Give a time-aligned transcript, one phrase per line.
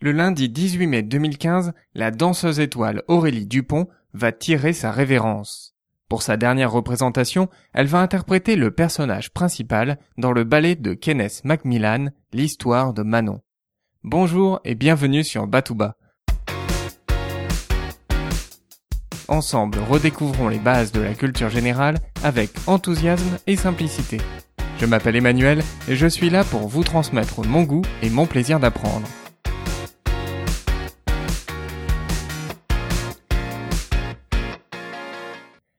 [0.00, 5.74] Le lundi 18 mai 2015, la danseuse étoile Aurélie Dupont va tirer sa révérence.
[6.08, 11.40] Pour sa dernière représentation, elle va interpréter le personnage principal dans le ballet de Kenneth
[11.42, 13.40] Macmillan, l'histoire de Manon.
[14.04, 15.96] Bonjour et bienvenue sur Batouba.
[19.26, 24.18] Ensemble, redécouvrons les bases de la culture générale avec enthousiasme et simplicité.
[24.78, 28.60] Je m'appelle Emmanuel et je suis là pour vous transmettre mon goût et mon plaisir
[28.60, 29.08] d'apprendre.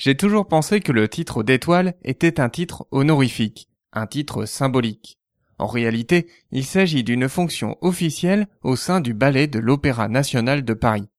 [0.00, 5.18] J'ai toujours pensé que le titre d'étoile était un titre honorifique, un titre symbolique.
[5.58, 10.72] En réalité, il s'agit d'une fonction officielle au sein du ballet de l'Opéra national de
[10.72, 11.10] Paris.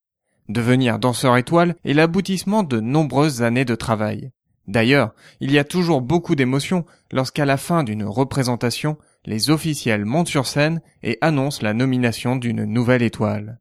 [0.50, 4.32] Devenir danseur étoile est l'aboutissement de nombreuses années de travail.
[4.68, 10.28] D'ailleurs, il y a toujours beaucoup d'émotions lorsqu'à la fin d'une représentation, les officiels montent
[10.28, 13.60] sur scène et annoncent la nomination d'une nouvelle étoile.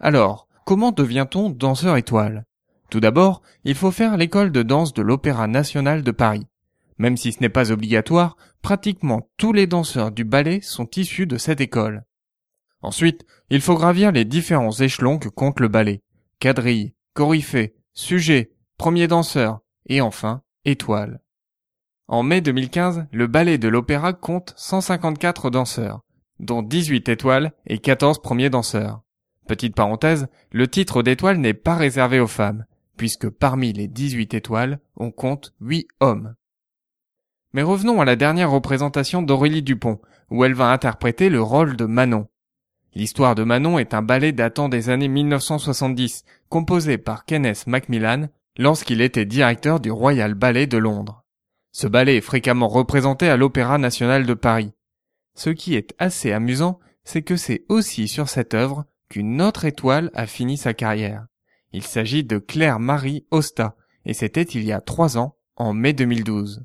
[0.00, 2.44] Alors, comment devient-on danseur étoile?
[2.94, 6.46] Tout d'abord, il faut faire l'école de danse de l'Opéra national de Paris.
[6.96, 11.36] Même si ce n'est pas obligatoire, pratiquement tous les danseurs du ballet sont issus de
[11.36, 12.04] cette école.
[12.82, 16.02] Ensuite, il faut gravir les différents échelons que compte le ballet.
[16.38, 21.20] Quadrille, coryphée, sujet, premier danseur, et enfin, étoile.
[22.06, 26.02] En mai 2015, le ballet de l'opéra compte 154 danseurs,
[26.38, 29.00] dont 18 étoiles et 14 premiers danseurs.
[29.48, 32.64] Petite parenthèse, le titre d'étoile n'est pas réservé aux femmes,
[32.96, 36.34] puisque parmi les 18 étoiles, on compte 8 hommes.
[37.52, 40.00] Mais revenons à la dernière représentation d'Aurélie Dupont,
[40.30, 42.26] où elle va interpréter le rôle de Manon.
[42.94, 49.00] L'histoire de Manon est un ballet datant des années 1970, composé par Kenneth Macmillan lorsqu'il
[49.00, 51.24] était directeur du Royal Ballet de Londres.
[51.72, 54.72] Ce ballet est fréquemment représenté à l'Opéra national de Paris.
[55.34, 60.10] Ce qui est assez amusant, c'est que c'est aussi sur cette œuvre qu'une autre étoile
[60.14, 61.26] a fini sa carrière.
[61.76, 66.64] Il s'agit de Claire-Marie Osta, et c'était il y a trois ans, en mai 2012.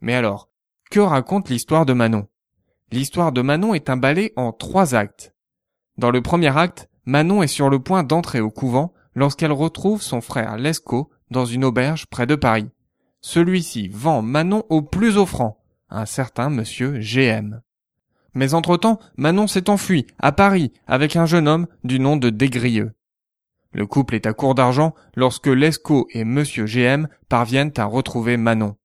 [0.00, 0.48] Mais alors,
[0.90, 2.26] que raconte l'histoire de Manon?
[2.92, 5.34] L'histoire de Manon est un ballet en trois actes.
[5.98, 10.22] Dans le premier acte, Manon est sur le point d'entrer au couvent lorsqu'elle retrouve son
[10.22, 12.70] frère Lescaut dans une auberge près de Paris.
[13.20, 17.60] Celui-ci vend Manon au plus offrant, un certain monsieur GM.
[18.32, 22.94] Mais entre-temps, Manon s'est enfuie à Paris avec un jeune homme du nom de Desgrieux.
[23.72, 28.76] Le couple est à court d'argent lorsque Lescaut et Monsieur GM parviennent à retrouver Manon.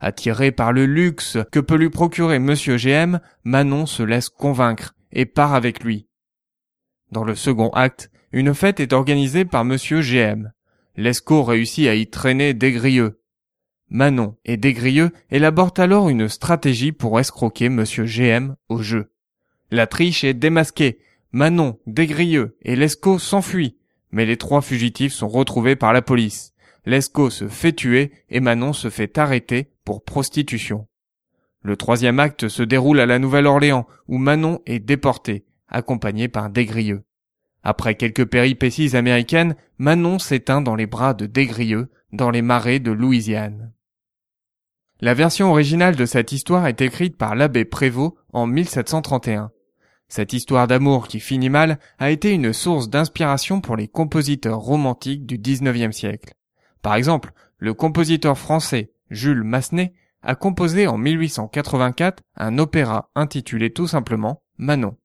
[0.00, 5.26] Attiré par le luxe que peut lui procurer Monsieur GM, Manon se laisse convaincre et
[5.26, 6.06] part avec lui.
[7.10, 10.52] Dans le second acte, une fête est organisée par Monsieur GM.
[10.96, 13.20] Lescaut réussit à y traîner Desgrieux.
[13.88, 19.12] Manon et Desgrieux élaborent alors une stratégie pour escroquer Monsieur GM au jeu.
[19.72, 21.00] La triche est démasquée.
[21.32, 23.79] Manon, Desgrieux et Lescaut s'enfuient
[24.12, 26.52] mais les trois fugitifs sont retrouvés par la police.
[26.86, 30.86] Lescaut se fait tuer et Manon se fait arrêter pour prostitution.
[31.62, 37.02] Le troisième acte se déroule à la Nouvelle-Orléans, où Manon est déportée, accompagnée par Desgrieux.
[37.62, 42.90] Après quelques péripéties américaines, Manon s'éteint dans les bras de Desgrieux, dans les marais de
[42.90, 43.72] Louisiane.
[45.02, 49.50] La version originale de cette histoire est écrite par l'abbé Prévost en 1731.
[50.10, 55.24] Cette histoire d'amour qui finit mal a été une source d'inspiration pour les compositeurs romantiques
[55.24, 56.34] du XIXe siècle.
[56.82, 63.86] Par exemple, le compositeur français Jules Massenet a composé en 1884 un opéra intitulé tout
[63.86, 64.96] simplement Manon.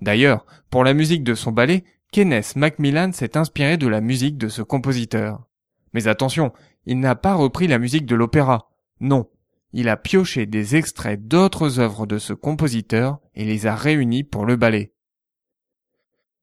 [0.00, 4.48] D'ailleurs, pour la musique de son ballet, Kenneth Macmillan s'est inspiré de la musique de
[4.48, 5.46] ce compositeur.
[5.92, 6.52] Mais attention,
[6.84, 8.70] il n'a pas repris la musique de l'opéra.
[8.98, 9.28] Non,
[9.72, 14.44] il a pioché des extraits d'autres œuvres de ce compositeur et les a réunis pour
[14.44, 14.92] le ballet.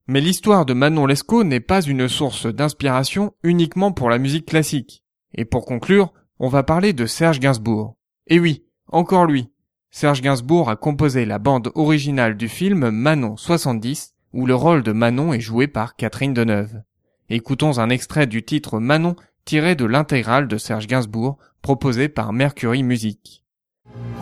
[0.07, 5.03] Mais l'histoire de Manon Lescaut n'est pas une source d'inspiration uniquement pour la musique classique.
[5.35, 7.95] Et pour conclure, on va parler de Serge Gainsbourg.
[8.25, 9.51] Et oui, encore lui.
[9.91, 14.91] Serge Gainsbourg a composé la bande originale du film Manon 70, où le rôle de
[14.91, 16.81] Manon est joué par Catherine Deneuve.
[17.29, 19.15] Écoutons un extrait du titre Manon
[19.45, 23.43] tiré de l'intégrale de Serge Gainsbourg proposé par Mercury Music.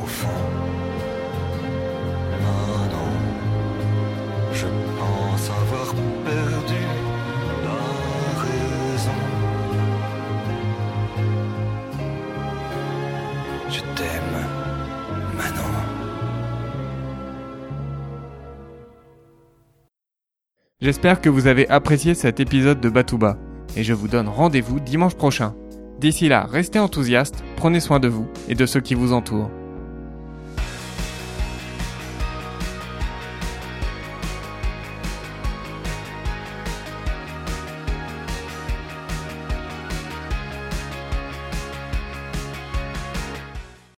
[0.01, 0.27] Au fond,
[2.41, 3.13] maintenant,
[4.53, 4.65] je
[4.97, 5.93] pense avoir
[6.23, 6.81] perdu
[7.63, 7.79] la
[8.41, 9.11] raison.
[13.69, 14.45] Je t'aime,
[15.37, 15.73] Manon.
[20.79, 23.37] J'espère que vous avez apprécié cet épisode de Batouba
[23.75, 25.55] et je vous donne rendez-vous dimanche prochain.
[25.99, 29.49] D'ici là, restez enthousiastes, prenez soin de vous et de ceux qui vous entourent.